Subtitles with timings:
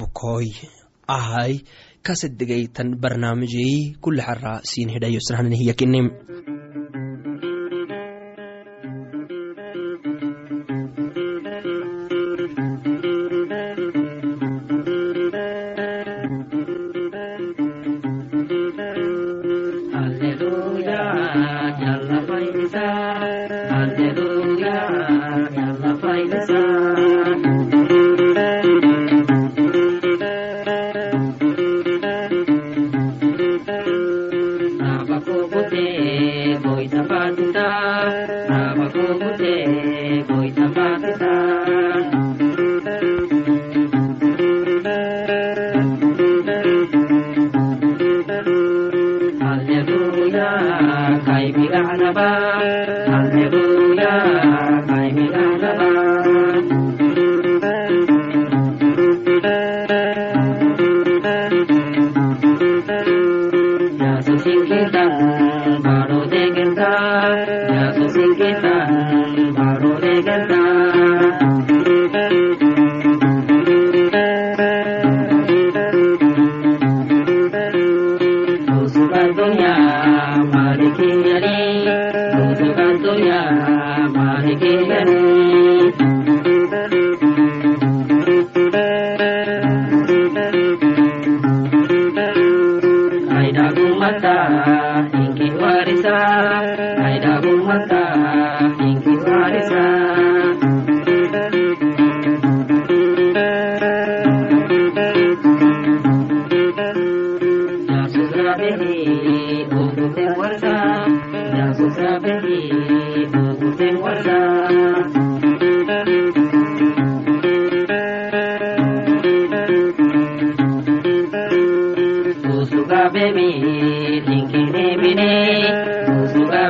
[0.00, 0.46] bukoy
[1.06, 1.52] ahay
[2.06, 4.90] kasedegaytan barnaamijey kule xara siin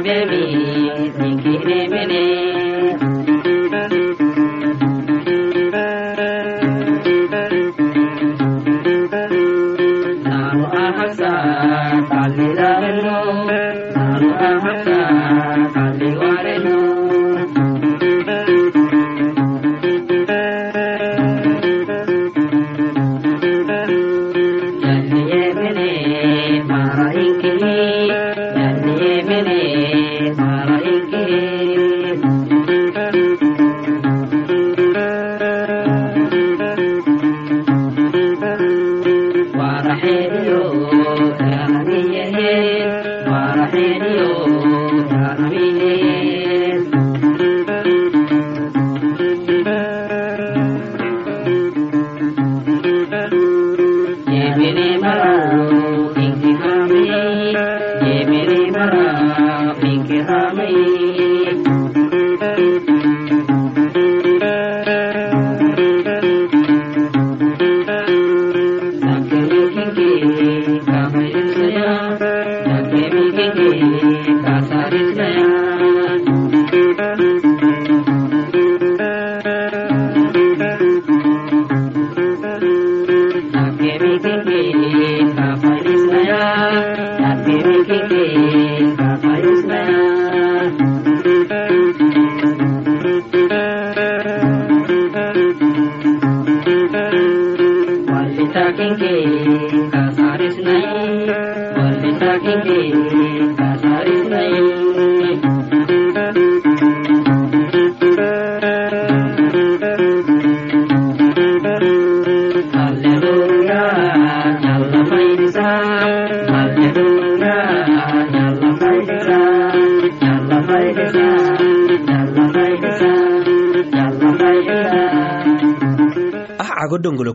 [0.04, 0.63] hidhayo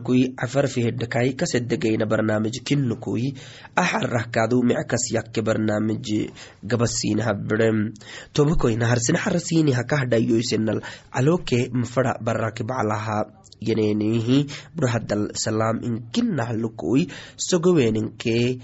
[0.00, 3.34] agodongolokui cafarfihedhakai kasedegayna barnaamij kinukui
[3.76, 6.30] axarahkadu mickas yakke barnaamij
[6.62, 7.92] gabasinaha birem
[8.32, 10.80] tobakoyna harsina harasiniha kahdhayoisenal
[11.12, 13.26] caloke mafara baraki baclaha
[13.60, 18.58] yenenihi burahadal salam inkinnahlukui sogoweninke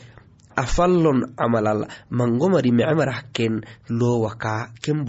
[0.56, 5.04] afallon camalal mangomari mecemarahken lowaka ken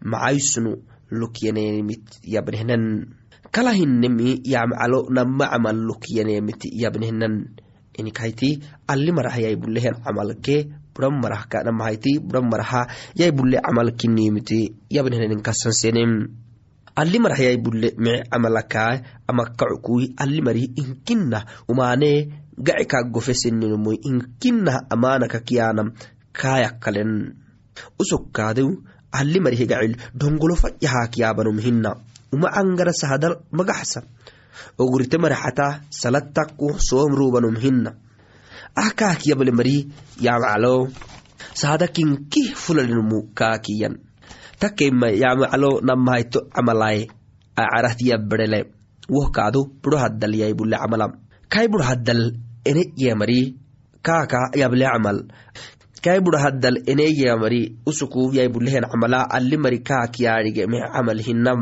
[0.00, 3.21] macaysunu lukyenenimit yabnehnan
[3.52, 7.34] kalahinemi yamcalo nama camal lukyanemit yabnehnan
[7.98, 10.56] inikaiti ali marahayai bulehen camalke
[10.94, 16.12] buran marah namahayti buran maraha yai bulle camal kinimite yabnehnen kasansenem
[16.96, 22.10] ali marah yai bulle mice camalakaa amakacukui ali mari inkinah umaane
[22.56, 25.92] gaci kaa gofeseninomoy inkinah amanaka kiyanam
[26.32, 27.36] kaayakalen
[28.00, 28.70] usokkaadeu
[29.12, 31.96] ali marihe gacil dongolo fayahaakiyaabanum hina
[32.32, 34.00] uma angara sahadal magaxsa
[34.78, 35.66] ogurite maraxata
[36.00, 37.90] salattakku soomruubanum hina
[38.82, 39.76] ahkaakiyabale mari
[40.20, 40.88] yamacalo
[41.54, 43.94] sahada kinkih fulalinumu kaakiyan.
[44.58, 47.08] Takema yamacalo namahayto camalaye
[47.56, 48.60] acarahtiyabberele
[49.10, 51.12] wohkaadu buro haddal yai bule camalam
[51.52, 52.32] kai buro haddal
[52.64, 53.58] ene yemari
[54.02, 55.18] kaaka yable camal
[56.04, 61.60] kai buro haddal ene yemari usuku yai bulehen camala ali mari kaakiyarige me camal hinam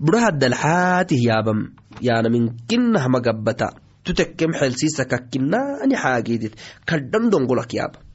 [0.00, 6.54] buro haddal xaatih yaabam yaanamin kinah magabbata tutekkem xelsiisakakkinani xaagidit
[6.88, 8.08] kadhan dongolak yaaba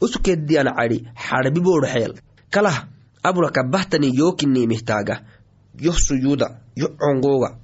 [0.00, 2.12] usukeddiyan cadi xarbi boodho xeel.
[2.50, 2.86] Kalah
[3.22, 5.16] abura kabahtani yokinimihtaga
[5.80, 5.96] yoh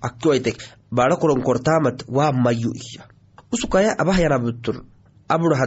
[0.03, 0.57] akkiwaitek
[0.91, 3.05] baadha koronkortaamat waa mayu iya
[3.53, 4.85] usukaya abahyanabtur
[5.29, 5.67] abura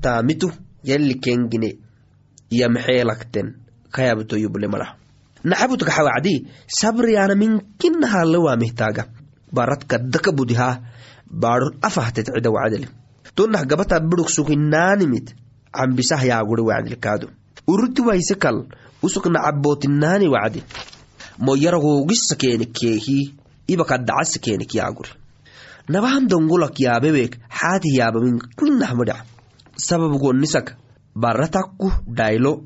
[0.00, 0.52] taamitu
[0.84, 1.78] yalli kengine.
[2.50, 3.56] Yamxeelakten
[3.90, 5.07] kayabtoyuble mara naxabutka
[5.44, 9.04] wacdi sabriyana minkinahalle waamihtaga
[9.52, 10.80] barat kaddaka budihaa
[11.30, 12.88] baadhon afahtet cida wacdele
[13.34, 15.34] tonah gabata biruk sukinaanimit
[15.72, 17.28] cambisah yaagure wacdilkaado
[17.68, 18.66] uruti waise kal
[19.02, 20.62] usuk nacabootinnaani wacdi.
[21.38, 23.34] Moyaragogisa keenikeehi
[23.66, 25.10] ibakadacase keenik yaagure
[25.88, 29.22] nabaham dongolak yaabeweek xaatih yaabamin kinah madac
[29.76, 30.12] sabab
[31.14, 32.64] baratakku dhaylo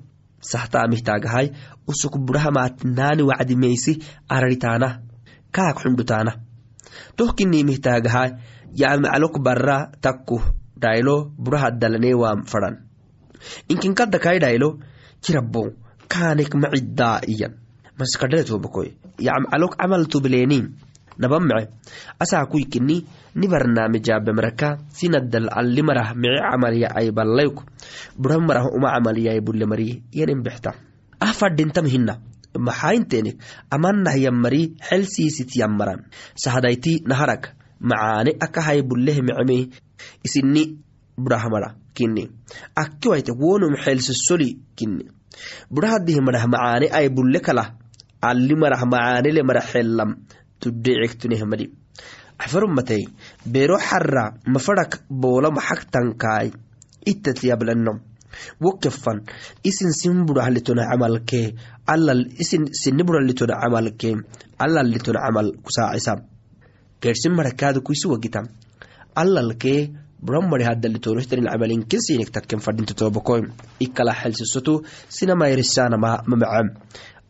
[0.50, 1.46] sahtaamihtaagahay
[1.86, 3.92] usuk burahamaatinaani wacdi meysi
[4.28, 4.88] araritaana
[5.56, 6.32] kaak xundhutaana
[7.16, 8.30] tohkinimihtaagahay
[8.82, 10.40] yamacalok bara takku
[10.82, 12.74] dhaylo burahadalaneewaam fadan
[13.68, 14.78] inkinkadakai dhaylo
[15.22, 15.64] kirabo
[16.12, 17.52] kaanek maciddaa iyan.
[17.98, 18.88] Maskadhaletobakoy
[19.20, 20.58] yamcalok camal tubleeni
[21.18, 21.68] nabamece
[22.18, 22.96] asaa kuykini
[23.34, 27.56] ni barnaamijaabemaraka sinadal alli marah mice camalya ay ballayk
[28.18, 30.72] bura marah uma camalyay bulle mari yanin bexta
[31.20, 32.14] ah fadhintam hina
[32.58, 33.36] maxayntenek
[33.70, 36.04] amanah yammari xelsiisit yammaran
[36.34, 39.72] sahadayti naharag macaane akahay bulleh mecme
[40.24, 40.64] isini
[41.16, 42.28] burahmara kini
[42.82, 45.04] akkiwaite wonum xelsisoli kini
[45.70, 47.68] burahadih marah macaane ay bulle kalah
[48.20, 50.10] alli marah macaanele mara xellam
[50.62, 51.66] tudhecektunehmadi
[52.42, 53.02] axfarumatay
[53.54, 54.24] bero xara
[54.54, 54.92] mafarak
[55.22, 56.48] boola maxagtankaay
[57.10, 57.92] ittatlyablano
[58.60, 59.18] wokefan
[59.64, 61.54] isin sin burahalitona camalkee
[62.42, 64.14] isin sini buralitona camalkee
[64.58, 66.16] alalitona camal kusaacisa.
[67.02, 68.46] Gersin marakaada kuisi wagitam
[69.14, 69.90] alalkee
[70.24, 73.42] buramari hadalitorohtanin camalin kinsinik takken fadhinta tobakoy
[73.80, 76.10] ikala xelsisoto sinamairisanama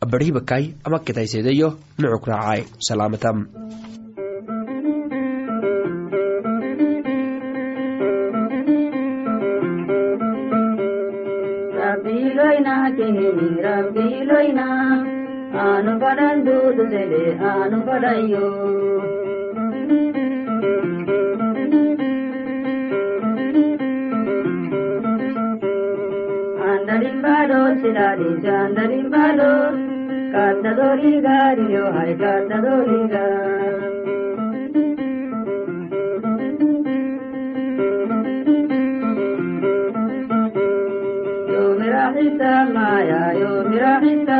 [0.03, 1.69] abarhibakai ama kitaisedeyo
[1.99, 3.47] nucuk raacai salaamatam
[15.63, 16.37] anu badan
[26.73, 29.92] andarim bado sidadi jandarim bado.
[30.33, 33.25] Andarimbado kaddadoliga riyo hay kaddadoliga
[41.53, 44.39] yomirahisa maya yomirahisa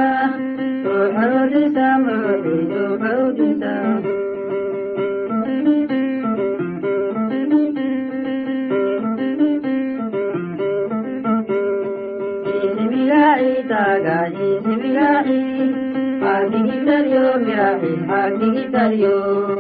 [0.86, 3.53] ruuxarudisa muruxi ruuxarudisa
[16.84, 19.58] interior, mira mi mar interior.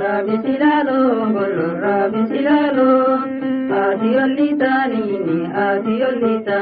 [0.00, 0.98] Rabisilalo,
[1.34, 2.90] golo rabisilalo,
[3.82, 6.60] adiolita nini, adiolita.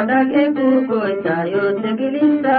[0.00, 2.58] Adake kuko chayo tegilinda,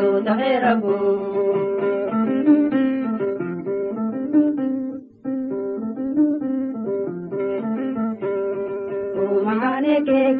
[0.00, 1.40] يا غير أبوه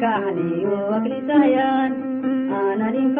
[0.01, 1.91] kani wo kristayan
[2.57, 3.13] anarin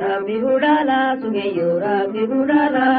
[0.00, 2.97] rabbi udala sugeyo rabbi udala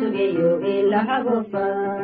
[0.00, 2.03] sugeyo illa hagofa.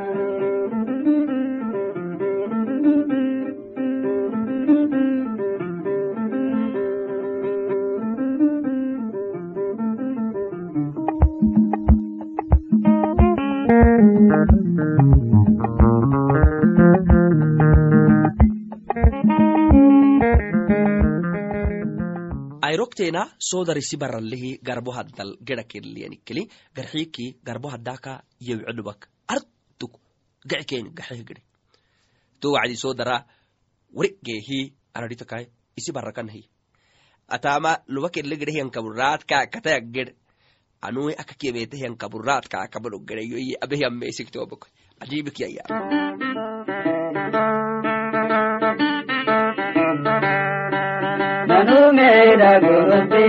[23.41, 30.01] Ayrokteena soodarisi baralehi garbo haddal geda kelliyanikeli garxiiki garbo haddaka yewcedubak artuk
[30.47, 31.43] gecikeeni gaxeh gede
[32.41, 33.27] to wacdi soodara
[33.95, 34.73] warigeehi
[35.77, 36.49] isi barakanahi
[37.29, 40.15] atama luba kelle gede hiyankaburaadka kataya ged
[40.83, 43.57] anui aka kiyemete hiyankaburaadka akabado gedeyoyi
[52.41, 53.27] Raghupati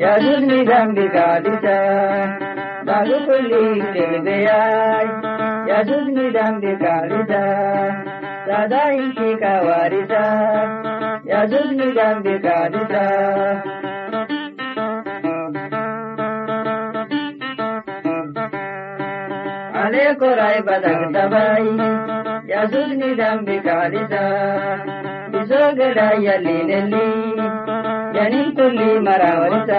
[0.00, 1.66] ಯದುರ್ನಿ ಗಂಬಿಗಾದಿತ
[2.84, 3.62] ಬಾಗುಪುಲಿ
[3.94, 5.10] ತಿಳಿದೆಯಾಯ್
[5.70, 7.32] ಯದುರ್ನಿ ಗಂಬಿಗಾದಿತ
[8.48, 10.12] ಸದಾ ಇಂಕಿ ಕವಾರಿತ
[11.30, 12.94] ಯದುರ್ನಿ ಗಂಬಿಗಾದಿತ
[19.82, 21.74] ಅನೇಕ ರಾಯ್ ಬದಕ್ತ ಬಾಯಿ
[22.50, 24.14] ಯದುರ್ನಿ ಗಂಬಿಗಾದಿತ
[25.50, 25.98] ಜೋಗಡ
[26.32, 27.06] ಎಲ್ಲಿನಲ್ಲಿ
[28.22, 29.70] ಎಣಿತುಲ್ಲಿ ಮರಾವರಿಸ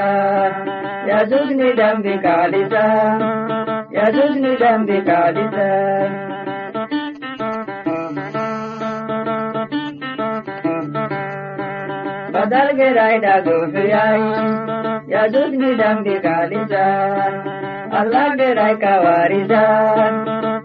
[1.11, 2.73] ಯಜುಜ್ ನಿಡಂಬಿ ಕಾಲಿಸ
[3.99, 5.57] ಯಜುಜ್ ನಿಡಂಬಿ ಕಾಲಿಸ
[12.35, 14.21] बदल के रायडा गोफियाई
[15.13, 16.85] यजुज निडम बिकालिजा
[17.99, 19.61] अल्लाह के राय का वारिजा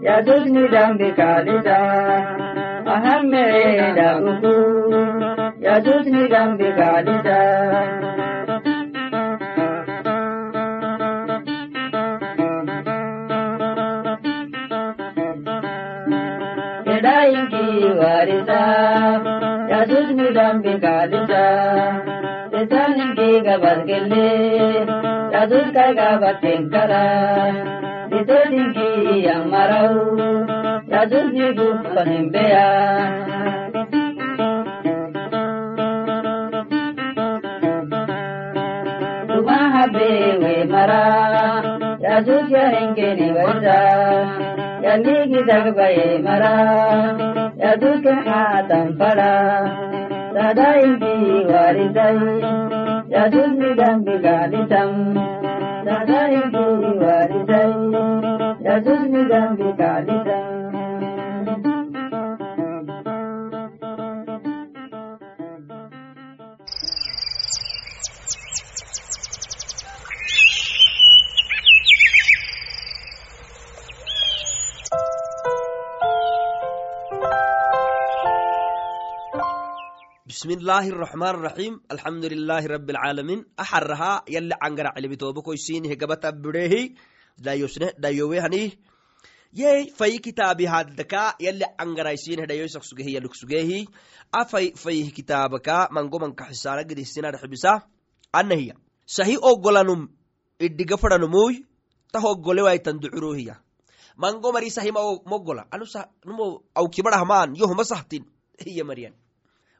[0.07, 1.77] यजुज निडम बिकालिजा
[2.93, 4.53] Muhammad da uku
[5.65, 7.39] ya zuci gambe galita.
[16.85, 17.49] Kidayin
[17.99, 18.61] warisa
[19.69, 21.45] ya zuci gambe galita.
[22.69, 24.29] Tsanin ki gabar gille
[25.33, 27.05] ya zuci gabar tinkara.
[28.11, 28.89] Litinin ki
[29.25, 29.97] yan marau.
[31.03, 32.65] ajirjidu fanimbeya
[39.27, 41.01] Tuma habewe mara
[42.05, 43.77] yajuja engene waita
[44.85, 46.53] yanigi dagbaye mara
[47.63, 49.31] yajuja hatam fara
[50.35, 51.13] tada imbi
[51.51, 52.29] waridai
[53.15, 54.91] yajuji dambi galitam
[55.85, 56.65] tada imbi
[57.03, 57.75] waridai
[58.67, 60.62] yajuji dambi galitam
[80.43, 86.81] bismillaahi raxmaan raxiim alxamdulilaahi rabi alcaalamiin axarahaa yali cangara cilibitoobakoysiinihe gabata bireehi
[89.61, 93.87] yey fayi kitaabi haddaka yali cangaraisiinihe dhayoisak sugehi
[94.41, 97.87] afay fayih kitaabaka mangomanka xisaana gedisinadxibisa
[98.33, 100.09] anahiya sahi oggolanum
[100.59, 101.63] idhiga fadhanumuy
[102.11, 103.55] tah oggolewaitan ducuruhiya
[104.75, 104.91] sahi
[105.25, 105.67] moggola.
[105.71, 108.27] Anumo awkibadhahmaan yohoma sahtin
[108.65, 109.22] iya mariyan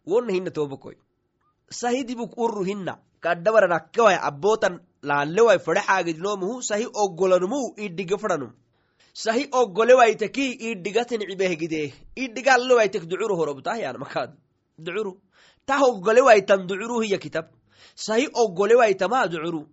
[0.05, 0.95] won hina tobkoy
[1.81, 2.93] sahi dibuk urru hina
[3.24, 4.79] kaddhabaran akkewai abbootan
[5.10, 8.51] laalewai fedhe xaagidinomuhu sahi oggolanumu idhige fedhanum
[9.13, 11.88] sahi oggolewaiteki idhigaten cibehgidee
[12.24, 13.95] idhigaallewaitek ducuru horobtahyan
[14.77, 15.12] ducuru
[15.65, 17.45] tah oggolewaitan ducuru hiya kitab.
[17.95, 19.67] Sahi oggolewaitama ducuru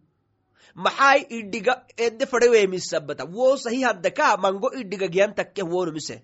[0.74, 5.34] maxai idhiga edde fedheweemisabata wo sahi haddaka mango idhiga giyan
[5.72, 6.22] wonumise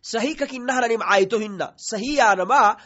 [0.00, 2.76] sahi kakinahananim cayto hina sahi yaanama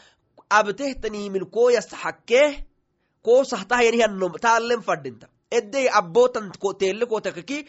[0.58, 2.48] abtehtanimil koyastaxakkee
[3.22, 5.26] ko sahtahayanihannom taalen fadinta
[5.58, 7.66] edey abbotan tele kotakaki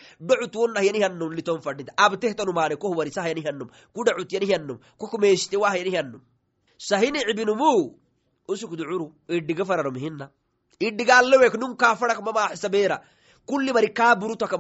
[0.55, 1.93] wonnahayanihannom liton fadinta.
[1.97, 2.93] Abtehtanumane koh
[4.33, 6.21] yanihannom kokumeeshitewahayanihannom
[6.77, 7.71] sahini cibinumu
[8.47, 10.29] usuk ducuru iddiga faranom hina
[10.79, 11.77] idhigaalewek nun
[13.45, 14.57] kulli mari kaa burutaka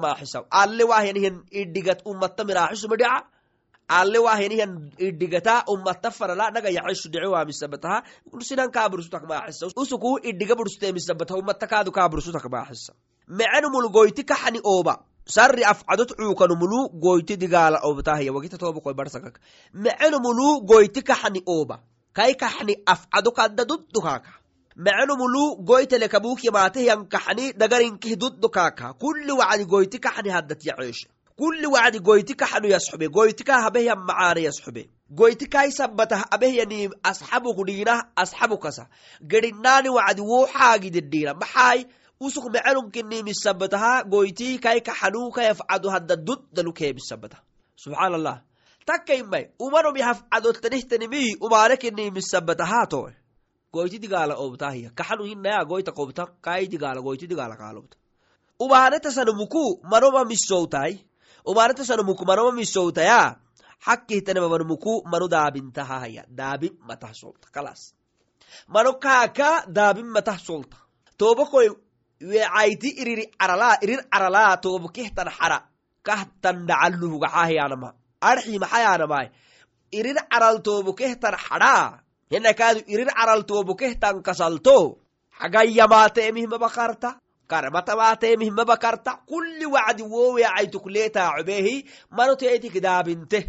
[1.51, 2.97] idhigat ummata miraaxisuma
[3.99, 4.71] alle waahenihan
[5.07, 7.97] idhigata ummata farala naga yacesu dhice waamisabataha
[8.49, 12.93] sinan kaa bursutak maaxisa usukuu idhiga bursteemisabataha ummata kaadu kaa bursutak maaxisa
[13.27, 14.95] mecenumul goyti kaxani ooba.
[15.25, 19.39] Sarri afcadot cuukanumulu goyti digaala obtahya wagita tobokoy barsakak.
[19.73, 21.79] Mecenumulu goyti kaxani ooba.
[22.13, 24.31] Kai kaxni afcado kadda duddukaaka
[24.75, 31.07] mecenumulu goytele kabuk yamaatehyan kaxni dagarinkih duddukaaka kulli wacdi goyti kaxni haddat yaceeshe
[31.41, 34.83] kulli wacdi goyti kaxanu yasxube goyti ka habehyan macaane yasxube
[35.19, 38.83] goyti kai sabbatah abehyani asxabuk dhiinah asxabu kasa.
[39.31, 41.79] Gedhinaani wacdi woo xaagidedhiina maxaay
[42.25, 47.37] usuk mecenunkinimisabbataha goyti kai kaxanuu ka yafcadu hadda duddalu keemisabata
[47.83, 48.37] subxaan allah
[48.85, 53.01] takkaimai umanom yafcadottanihtanimi umanekinimisabbatahato
[53.73, 57.97] goyti digaala obtahiya kaxanu hinaya goyta qobta kai digaala goyti digaala kaalobta.
[58.59, 61.10] Umaanetasanumuku manoma misowtai
[61.45, 63.35] umaanetasanumuku manoma misowtaya
[63.85, 67.93] xakkihtanemamanumuku manu daabintahahaya daabin matah solta kalas
[68.67, 70.77] mano kaaka daabin matah solta.
[71.17, 71.69] Tobakoy
[72.21, 75.59] wecayti iriri caralaa irir caralaa tobokehtan xara
[76.03, 79.27] kahtan dhacaluhugaxahiyanama arxi maxayanamai
[79.91, 84.97] irir caral tobokehtan xadhaa henakaadu irir caral tobokehtan kasalto
[87.51, 93.39] xagayyamaateemihmabakarta karmatamateemihmabakarta kulli wacdi wo weacaytukleetaacobeehi manoteetik daabinte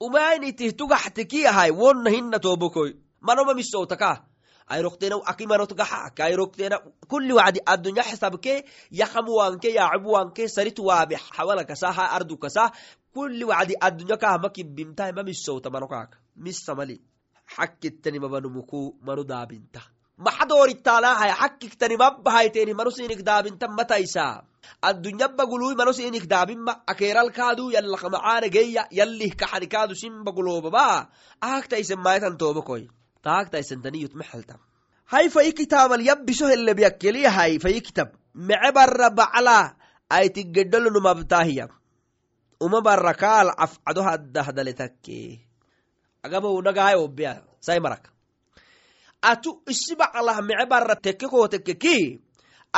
[0.00, 4.24] umainitih tugaxtiki ahay wonna hinna tobokoy manoma misowtaka
[4.66, 6.76] ayroktena akimanot gaxa kayrokteena
[7.08, 12.72] kulli wacdi addunya xisabke yakamuwanke yacabuwanke sarit waabe xawala kasa ha ardu kasa
[13.14, 16.16] kulli wacdi addunya kahama kibbimtahay ma misowta manokaaka.
[16.36, 16.96] Misamali
[17.54, 19.80] xakkittani manu daabinta
[20.18, 24.44] maxadoorittaalaahaya xakkiktani mabbahayteeni manu sinik daabinta mataysa
[24.82, 31.08] addunyabagului manu sinik daabinma akeeralkaadu yallakamacaana geya yallih kaxanikaadu sinbaguloobaba
[31.40, 32.88] ahagtaisen maitan toobakoy
[33.22, 34.12] taagtaisentaniyut
[35.12, 39.76] hay fayi kitaamal yabbiso helebyakkeliya hay fayi kitab mece barra bacla
[40.08, 41.68] aitigedolonumabtaahiya
[42.60, 45.40] uma barra kaal afcado haddahdale takke.
[46.22, 48.11] Agabonagaay obbeya sai marak
[49.22, 51.96] atu isi baclah mece barra tekke koo tekkeki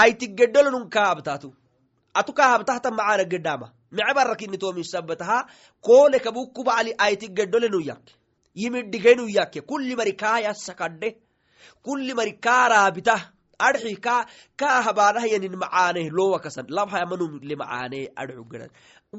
[0.02, 1.48] aitigedolonun kaabtatu
[2.14, 5.46] atu kahabtahta macaana gedama mece kinitomisabataha
[5.80, 8.12] koole kabukkubacli aitigedolenu yakke.
[8.54, 9.60] Yimidhigenu yakke.
[9.60, 11.18] Kulli mari kaa yassakadhe
[11.82, 14.26] kulli mari kaa raabita adxi ka
[14.56, 16.66] kaa habaanahayanin macaane lowa kasan.
[16.68, 18.44] Labhayamanum le macaane adxu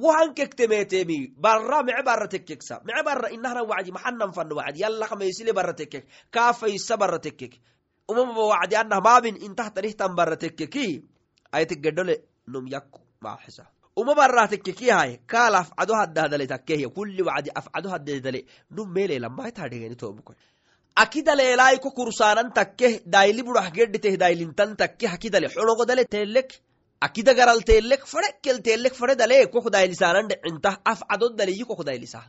[0.04, 5.74] wahan kektemeetemi barra mece barra tekkeksa mece barra inahna wacdi maxanan fanna wacdi yallakamaysile barra
[5.74, 7.54] tekkek kaa faysa barra tekkek
[8.12, 10.88] umamaba wacdi anah maabin intahtanihtan barra tekkeki
[11.52, 12.16] aytigedhole
[12.48, 18.42] num yakku maaxisa uma barra tekkekiyhay kaal afcado haddahdale takkehya kulli wacdi afcado haddedale
[18.76, 20.36] num meelelamaitadhegeni tobukoy
[20.96, 26.50] akidaleelai ko kursaanan takke daili budah gedhiteh dailintan takke hakidale xonogodale teelek
[27.02, 32.22] akida garal teelek fadhekel teelek fadhe dale kok dailisaanan dhicinta afcadodaleyi kok dailisa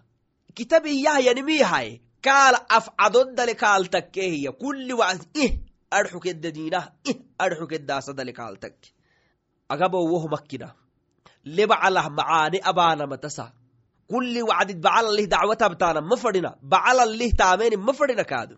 [0.57, 5.53] kitabiyahyanimihay kaal afcadodale kaal takkehiya kulli wacd ih
[5.99, 8.89] adxukedadinah ih adxukedaasadale kaal takke.
[9.69, 10.69] Agabowoh makkina.
[11.57, 13.53] Lebacalah macaane abaanamatasa
[14.11, 18.55] kulli wacdid bacalalih dacwatabtaana ma fadhina bacalalih taameni ma fadhina kaadu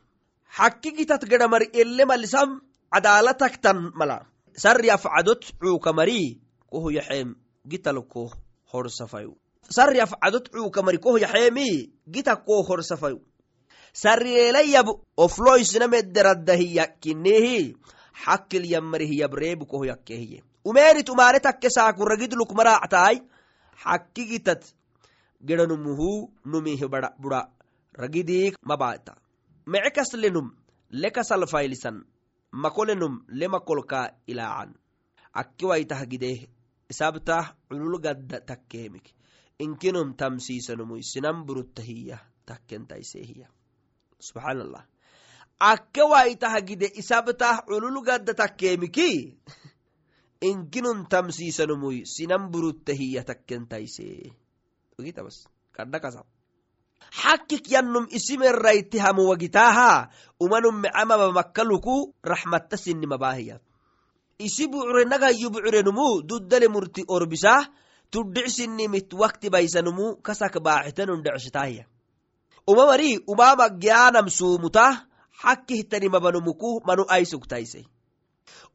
[0.57, 2.51] xakkigitat gedhamari elemalisam
[2.92, 4.18] cadaalataktan mala
[4.59, 6.40] sarri afcadot cuukamari
[6.71, 7.35] kohu yaxeem
[7.71, 8.31] gitalko
[8.73, 9.37] horsafayu
[9.77, 13.21] sarri afcadot cuukamari kohu yaxeemi gitakko horsafayu
[13.92, 17.77] sarriyeelayab ofloisnamederaddahiyakinehi
[18.25, 23.21] xakkil yamarihiyabreebu kohu yakkehiye umeenit umaane takke saakuragidluk maraactaay
[23.85, 24.75] xakkigitat
[25.47, 26.81] gedanumuhu numih
[27.18, 27.49] budha
[27.99, 29.14] ragidiik mabaata.
[29.66, 30.55] Mece kaslenum
[30.90, 32.05] lekasalfailisan
[32.52, 34.74] makolenum lemakolka ilaacan
[35.32, 36.48] akkiwaitah gideh
[36.88, 39.12] isabtah culul gadda takkeemik
[39.58, 43.48] inkinum tamsiisanumuy sinan buruttahiya takkentaisehiya
[44.18, 44.84] subxaan allah
[45.58, 49.34] akke waitah gide isabtah culul gadda takkeemiki
[50.50, 54.30] inkinun tamsiisanumuy sinan buruttahiya takkentaise
[54.98, 56.22] ogitabas kadda kasa
[57.11, 60.08] xakkik yannum isimerrayti hamu wagitaaha
[60.40, 63.56] umanum mecamaba makkaluku raxmatta sinimabaahiya
[64.38, 67.66] isi bucure nagayyu bucurenumu duddale murti orbisa
[68.11, 71.84] tuddhicsinimit wakti baysanumu kasak baaxitanun dhecshitaahiya
[72.70, 75.06] umamari umamagyaanam suumuta
[75.42, 77.84] xakkihtanimabanumuku manu aysugtaise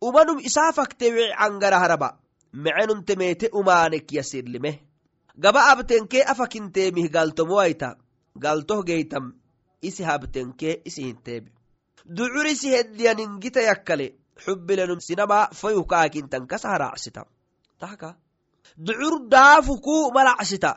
[0.01, 2.09] umanum isaa fakte wici cangaraharaba
[2.53, 4.71] mecenumte meete umaanek yasirlime
[5.37, 7.95] gaba abtenkee afakinteemih galtomowaita
[8.35, 9.33] galtoh geytam
[9.81, 11.51] isi habtenkee isi hinteebe
[12.05, 14.07] ducur isi heddiyaningita yakkale
[14.43, 17.25] xubilenum sinama fayuh kaakintan kasa haracsita
[17.79, 18.09] tahka
[18.77, 20.71] ducur daafu ku malacsita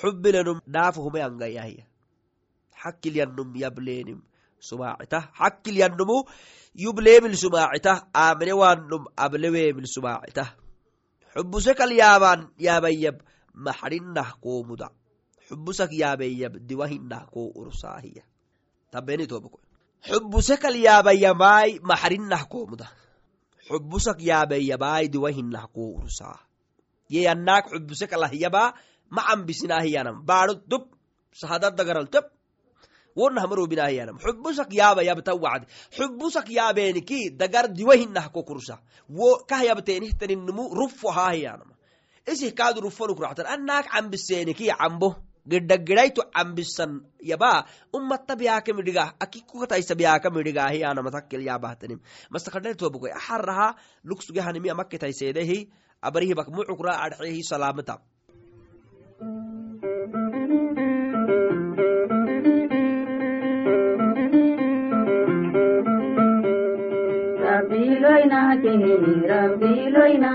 [0.00, 1.84] xubilenum daafu humayangayahya
[2.82, 4.20] xakkilyanum yableenim
[4.68, 6.18] sumaacita xakkilyanumu
[6.84, 10.44] yubleemil sumaacita aamine waanum ableweemil sumaacita.
[11.34, 13.16] Xubusekal yaaban yaabayyab
[13.54, 14.88] maxrinah koomuda
[15.48, 15.90] xubusak
[16.68, 18.22] diwahinah koo ursaahiya
[18.92, 19.58] tabenitobko
[20.08, 22.42] xubusekal yaabayyamaai maxrinah
[23.68, 26.38] xubusak yaabeyyamaai diwahinah koo ursaa
[27.10, 28.74] yeyannaak xubusekalahyabaa
[29.10, 30.84] macambisinahiyanam baado dub
[31.40, 32.24] sahadadagaral teb
[33.16, 37.66] wonahmarobinahiyanam xubusak yaaba yabtan wacdi xubusak yaabeeniki dagar
[38.34, 38.78] ko kursa
[39.08, 41.74] wo kah yabteenihtaninmu rufo haahiyanama
[42.32, 43.46] isih kaadu rufonuk ractan
[43.82, 53.68] cambiseeniki cambo gidhagidhayto cambisan yaba ummata biyaaka midhiga akikukataisa biyaaka midhigahiyanama takkel yaabahtanim mastakadhaitobukoy axaraha
[54.04, 55.58] luksugehanimi amaketaiseedehi
[56.02, 57.96] abarihibak mucukra adxehi salaamata
[67.46, 70.32] rabbiiloyna kihini rabbiiloyna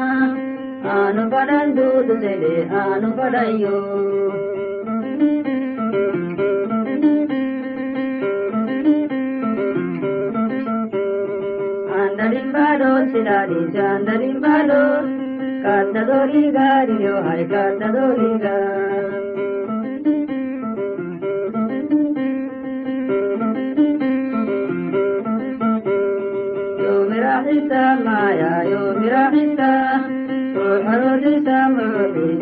[12.52, 14.84] rimballo, sirari chanda rimballo,
[15.64, 18.56] kanda doliga, rio hai kanda doliga.
[26.82, 27.36] Yo mera
[28.04, 29.72] maya, yo mera hita,
[30.54, 31.60] yo harudita,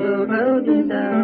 [0.02, 1.18] yo harudita.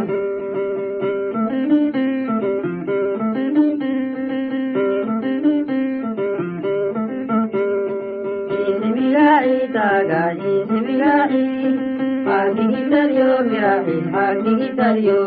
[9.74, 11.44] tagani mirai
[12.28, 15.22] hagini taryo mirai hagini taryo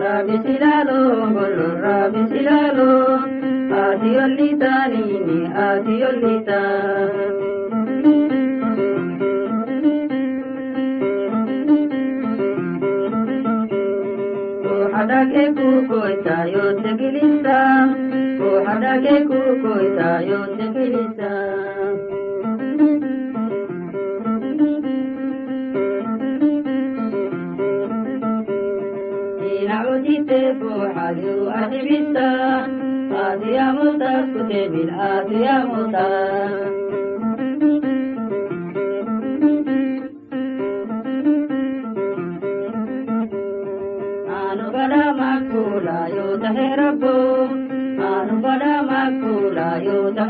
[0.00, 0.98] rabisilalo
[1.34, 2.90] gollo rabisilalo
[15.18, 17.88] kuhadake kukoita yote kilisa
[18.38, 21.30] kuhadake kukoita yote kilisa
[29.60, 32.26] inacudite fuuxadu arxibisa
[33.22, 36.04] aadiyamuta kutebil aadiyamuta
[36.44, 36.57] anu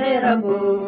[0.01, 0.88] yo tahe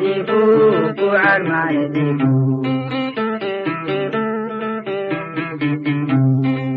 [0.00, 0.40] armaniku,
[0.96, 2.32] ku armaniku.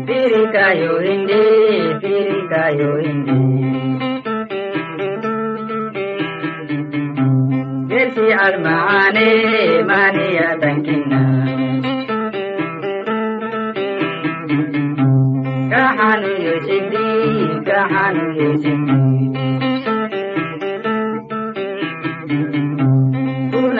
[0.06, 1.42] Pirikayo indi,
[2.02, 3.40] pirikayo indi.
[7.88, 9.28] Gesi almaane,
[9.88, 11.22] maniya tankina.
[15.72, 17.06] Kahanu yoshindi,
[17.68, 18.94] kahanu yoshindi.
[19.54, 19.63] kabna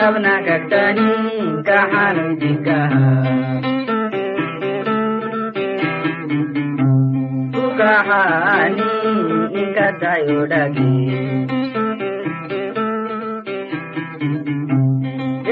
[0.05, 1.11] nabnagattani
[1.67, 2.79] kahanujika
[7.79, 8.91] kahani
[9.61, 10.93] inkatayodagi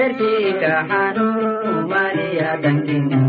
[0.03, 1.27] erki kahanu
[1.89, 3.21] maliya dangina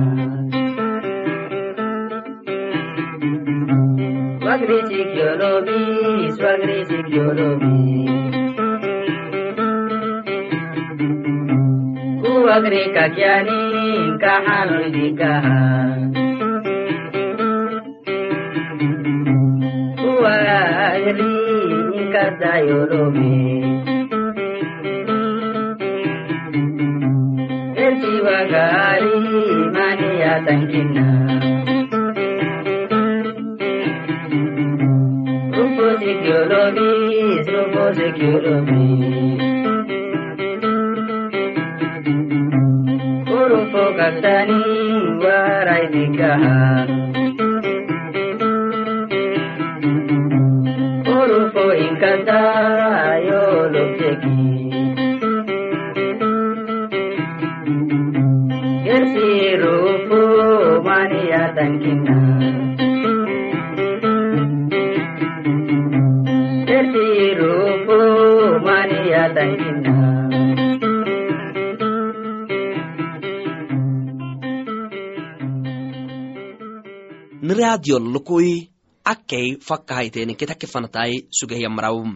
[4.40, 5.80] Swagri sikyolobi,
[6.36, 8.13] swagri sikyolobi.
[12.54, 15.20] بكرك جنينك حمدك
[20.84, 23.64] وأهليك سيرمي
[27.78, 31.14] أنت وغالي مانية تنكنا
[35.56, 36.90] Rupo security,
[37.52, 39.53] rupo security.
[44.04, 44.60] Urupo kaktani
[45.24, 46.56] warai nikaha.
[51.16, 52.40] Urupo inkata
[53.28, 54.40] yolobjeki.
[58.84, 59.28] Gersi
[77.74, 78.70] niradiyon lukui
[79.04, 82.06] akkei fakkahaiteni ketake fanatai sugahiyamaraw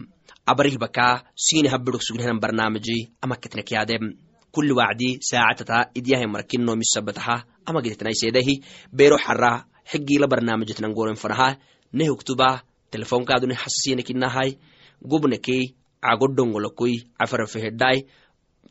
[0.45, 4.15] abarihbaka sini habidok sugnahanan barnaamiji amaketnek yaadem
[4.51, 11.57] kuli wacdi saacatata idyahay markino misabataha amagititnaisedahi bero xara xigila barnaamijitnan goren fanaha
[11.93, 14.55] nehugtuba telefonkaaduni hasasiinekinahay
[15.03, 18.07] gubnekei cagodongolokui cafarafehedai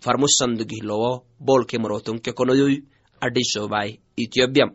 [0.01, 2.81] farmusandugihlowo bolke marotonke konoyoy
[3.20, 4.72] adhisobai ethiopia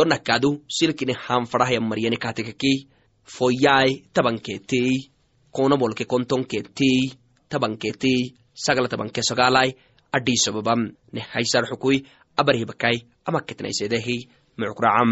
[0.00, 2.88] tonakadu silkini hanfadahaya maryani katekeki
[3.36, 5.12] foyai tabanketei
[5.52, 7.12] konabolke kontonketei
[7.50, 8.32] tabanketei
[8.64, 9.76] sagala tabanke sagalai
[10.16, 10.80] adhisobabam
[11.12, 11.96] ne haysar xukui
[12.40, 12.96] abarhibakai
[13.28, 14.16] amaketnaisedehi
[14.56, 15.10] mucukracam